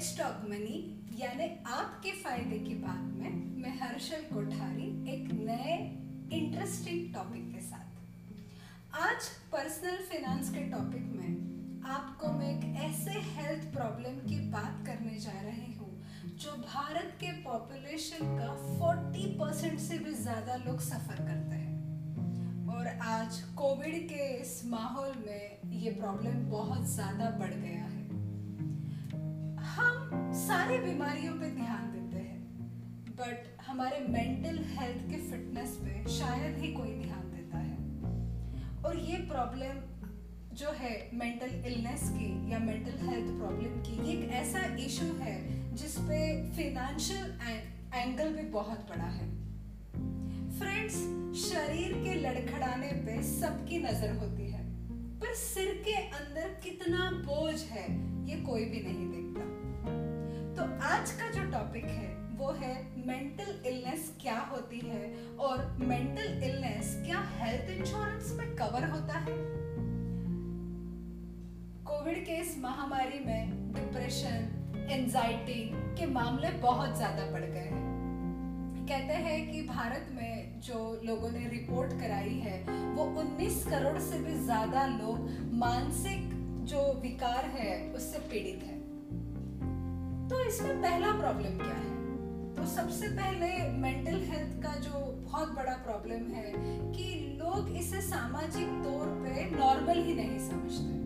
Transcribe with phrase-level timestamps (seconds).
[0.00, 0.76] Let's talk money
[1.14, 3.32] यानी आपके फ़ायदे की बात में
[3.62, 5.74] मैं हर्षल कोठारी एक नए
[6.32, 13.70] इंटरेस्टिंग टॉपिक के साथ। आज पर्सनल फाइनेंस के टॉपिक में आपको मैं एक ऐसे हेल्थ
[13.74, 15.92] प्रॉब्लम की बात करने जा रही हूँ,
[16.36, 22.88] जो भारत के पॉपुलेशन का 40 परसेंट से भी ज़्यादा लोग सफ़र करते हैं। और
[23.10, 27.99] आज कोविड के इस माहौल में ये प्रॉब्लम बहुत ज़्यादा बढ़ गया है।
[30.50, 36.72] सारे बीमारियों पे ध्यान देते हैं बट हमारे मेंटल हेल्थ के फिटनेस पे शायद ही
[36.72, 37.76] कोई ध्यान देता है।
[38.84, 39.78] और ये प्रॉब्लम
[40.54, 45.36] जो है मेंटल इलनेस की या मेंटल हेल्थ प्रॉब्लम की, ये एक ऐसा इशू है
[45.74, 46.18] जिस पे
[46.56, 47.30] फिनेंशियल
[47.94, 49.28] एंगल भी बहुत बड़ा है।
[50.58, 50.98] फ्रेंड्स
[51.44, 54.66] शरीर के लड़खड़ाने पे सबकी नज़र होती है,
[55.20, 57.88] पर सिर के अंदर कितना बोझ है,
[58.26, 59.58] ये कोई भी नहीं देखता।
[60.60, 62.08] तो आज का जो टॉपिक है,
[62.38, 62.74] वो है
[63.06, 69.36] मेंटल इलनेस क्या होती है और मेंटल इलनेस क्या हेल्थ इंश्योरेंस में कवर होता है?
[71.84, 75.64] कोविड के इस महामारी में डिप्रेशन एंजाइटी
[75.98, 77.88] के मामले बहुत ज़्यादा बढ़ गए हैं।
[78.88, 82.62] कहते हैं कि भारत में जो लोगों ने रिपोर्ट कराई है,
[82.94, 86.28] वो 19 करोड़ से भी ज़्यादा लोग मानसिक
[86.64, 88.89] जो विकार है, उससे पीड़ित है।
[90.30, 91.88] तो इसमें पहला प्रॉब्लम क्या है?
[92.56, 93.46] तो सबसे पहले
[93.78, 96.52] मेंटल हेल्थ का जो बहुत बड़ा प्रॉब्लम है
[96.92, 97.06] कि
[97.40, 100.98] लोग इसे सामाजिक तौर पे नॉर्मल ही नहीं समझते।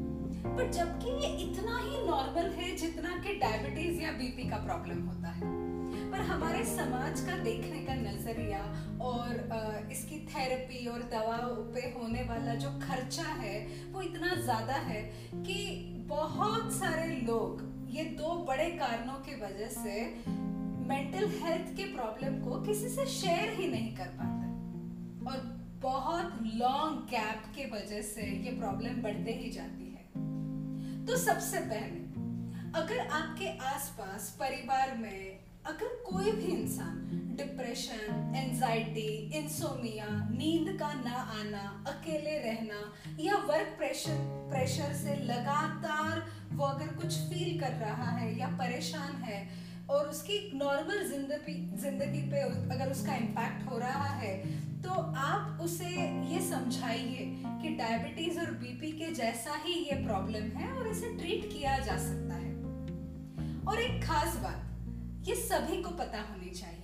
[0.48, 5.28] पर जबकि ये इतना ही नॉर्मल है जितना कि डायबिटीज़ या बीपी का प्रॉब्लम होता
[5.30, 5.52] है।
[6.12, 8.62] पर हमारे समाज का देखने का नज़रिया
[9.02, 13.58] और इसकी थेरेपी और दवाओं पे होने वाला जो खर्चा है,
[13.92, 15.02] वो इतना ज़्यादा है
[15.34, 15.60] कि
[16.08, 20.14] बहुत सारे लोग ये दो बड़े कारणों की वजह से
[20.88, 24.46] मेंटल हेल्थ के प्रॉब्लम को किसी से शेयर ही नहीं कर पाता।
[25.30, 25.38] और
[25.82, 30.10] बहुत लॉन्ग गैप के वजह से ये प्रॉब्लम बढ़ते ही जाती है।
[31.06, 32.00] तो सबसे पहले,
[32.80, 39.08] अगर आपके आसपास, परिवार में अगर कोई भी इंसान डिप्रेशन एंजाइटी
[39.38, 42.80] इंसोमिया नींद का ना आना, अकेले रहना,
[43.20, 44.18] या वर्क प्रेशर
[44.50, 49.40] प्रेशर से लगातार वो अगर कुछ फील कर रहा है या परेशान है
[49.90, 52.40] और उसकी नॉर्मल ज़िंदगी ज़िंदगी पे
[52.74, 54.36] अगर उसका इम्पैक्ट हो रहा है
[54.82, 54.90] तो
[55.22, 55.90] आप उसे
[56.30, 57.26] ये समझाइए
[57.62, 61.96] कि डायबिटीज़ और बीपी के जैसा ही ये प्रॉब्लम है और इसे ट्रीट किया जा
[61.98, 62.52] सकता है।
[63.64, 66.83] और एक खास बात, ये सभी को पता होनी चाहिए।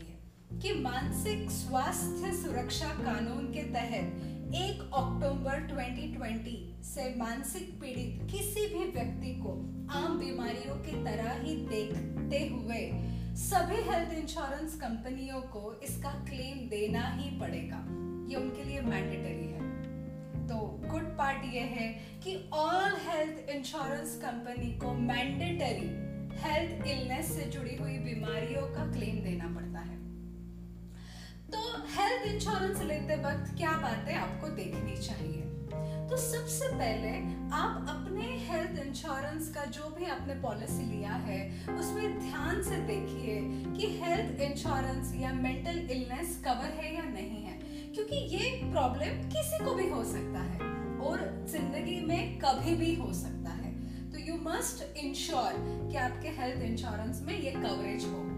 [0.63, 8.85] कि मानसिक स्वास्थ्य सुरक्षा कानून के तहत एक अक्टूबर 2020 से मानसिक पीड़ित किसी भी
[8.91, 9.53] व्यक्ति को
[9.91, 12.83] आम बीमारियों की तरह ही देखते हुए
[13.37, 17.81] सभी हेल्थ इंश्योरेंस कंपनियों को इसका क्लेम देना ही पड़ेगा।
[18.31, 19.63] ये उनके लिए मैंडेटरी है।
[20.49, 21.89] तो गुड पार्ट ये है
[22.25, 25.89] कि ऑल हेल्थ इंश्योरेंस कंपनी को मैंडेटरी
[26.41, 30.10] हेल्थ इलनेस से जुड़ी हुई बीमारियों का क्लेम देना पड़ता है।
[31.53, 31.61] तो
[31.93, 35.47] हेल्थ इंश्योरेंस लेते वक्त क्या बातें आपको देखनी चाहिए?
[36.11, 37.11] तो सबसे पहले
[37.55, 41.41] आप अपने हेल्थ इंश्योरेंस का जो भी आपने पॉलिसी लिया है,
[41.77, 43.37] उसमें ध्यान से देखिए
[43.77, 47.59] कि हेल्थ इंश्योरेंस या मेंटल इलनेस कवर है या नहीं है।
[47.95, 50.59] क्योंकि ये प्रॉब्लम किसी को भी हो सकता है
[51.01, 53.73] और ज़िंदगी में कभी भी हो सकता है।
[54.11, 55.53] तो यू मस्ट इंश्योर
[55.91, 58.30] कि आपके हेल्थ इंश्योरेंस में ये कवरेज हो।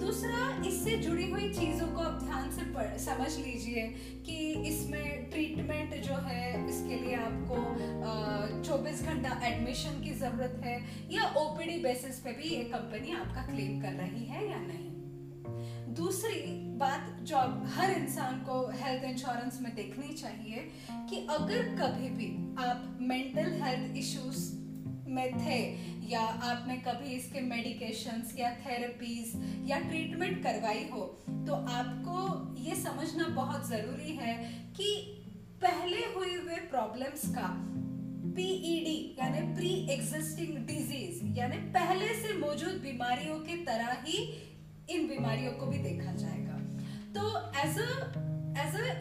[0.00, 2.64] दूसरा, इससे जुड़ी हुई चीज़ों को आप ध्यान से
[2.98, 3.82] समझ लीजिए
[4.26, 4.36] कि
[4.68, 7.56] इसमें ट्रीटमेंट जो है, इसके लिए आपको
[8.62, 10.76] 24 घंटा एडमिशन की ज़रूरत है
[11.12, 16.40] या ओपीडी बेसिस पे भी ये कंपनी आपका क्लेम कर रही है या नहीं। दूसरी
[16.78, 17.38] बात जो
[17.74, 20.68] हर इंसान को हेल्थ इंश्योरेंस में देखनी चाहिए
[21.10, 22.28] कि अगर कभी भी
[22.64, 24.44] आप मेंटल हेल्थ इश्यूज़
[25.08, 25.58] में थे
[26.08, 29.32] या आपने कभी इसके मेडिकेशंस या थेरेपीज
[29.70, 31.04] या ट्रीटमेंट करवाई हो
[31.46, 32.18] तो आपको
[32.60, 34.34] ये समझना बहुत ज़रूरी है
[34.76, 34.92] कि
[35.62, 37.48] पहले हुए हुए प्रॉब्लम्स का
[38.36, 44.18] पीईडी e यानी प्री एग्जिस्टिंग डिज़ीज़ यानी पहले से मौजूद बीमारियों के तरह ही
[44.90, 46.58] इन बीमारियों को भी देखा जाएगा।
[47.14, 47.22] तो
[47.60, 47.88] as a
[48.62, 49.00] as a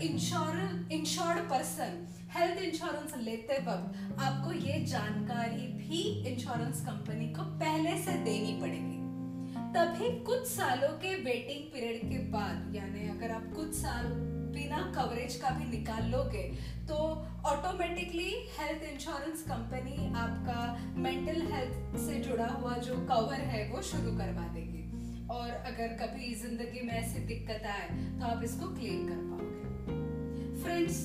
[0.92, 2.06] insured person
[2.36, 8.94] health insurance लेते वक्त आपको ये जानकारी भी इंश्योरेंस कंपनी को पहले से देनी पड़ेगी।
[9.74, 14.06] तभी कुछ सालों के वेटिंग पीरियड के बाद, यानी अगर आप कुछ साल
[14.56, 16.44] बिना कवरेज का भी निकाल लोगे
[16.88, 16.96] तो
[17.48, 20.62] ऑटोमेटिकली हेल्थ इंश्योरेंस कंपनी आपका
[20.98, 24.84] मेंटल हेल्थ से जुड़ा हुआ जो कवर है, वो शुरू करवा देगी।
[25.30, 27.88] और अगर कभी ज़िंदगी में ऐसी दिक्कत आए
[28.20, 30.98] तो आप इसको क्लेम कर पाओगे। फ्रेंड्स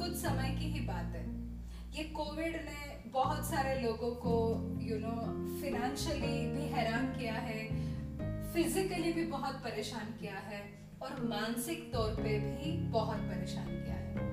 [0.00, 1.24] कुछ समय की ही बात है।
[1.96, 2.75] ये कोविड ने
[3.16, 4.32] बहुत सारे लोगों को
[4.82, 5.12] यू नो
[5.60, 7.62] फिनेंशियली भी हैरान किया है
[8.52, 10.60] फिजिकली भी बहुत परेशान किया है,
[11.02, 14.26] और मानसिक तौर पे भी बहुत परेशान किया है।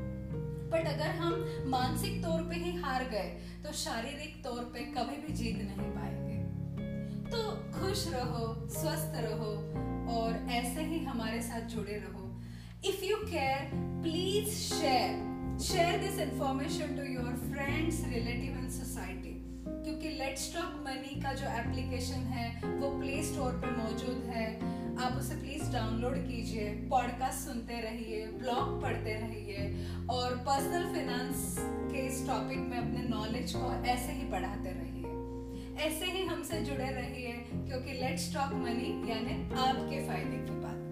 [0.71, 3.29] बट अगर हम मानसिक तौर पे ही हार गए
[3.63, 6.37] तो शारीरिक तौर पे कभी भी जीत नहीं पाएँगे।
[7.31, 7.41] तो
[7.71, 9.51] खुश रहो, स्वस्थ रहो,
[10.17, 12.31] और ऐसे ही हमारे साथ जुड़े रहो।
[12.89, 13.69] If you care
[14.03, 19.33] please share share this information to your friends relative and society
[19.65, 22.47] क्योंकि लेट्स टॉक मनी का जो एप्लीकेशन है,
[22.79, 24.47] वो प्ले स्टोर पे मौजूद है।
[24.95, 32.05] आप उसे प्लीज़ डाउनलोड कीजिए पॉडकास्ट सुनते रहिए ब्लॉग पढ़ते रहिए और पर्सनल फाइनेंस के
[32.07, 34.91] इस टॉपिक में अपने नॉलेज को ऐसे ही बढ़ाते रहिए।
[35.87, 40.82] ऐसे ही हमसे जुड़े रहिए, क्योंकि लेट्स टॉक मनी यानी आपके फ़ायदे की बात।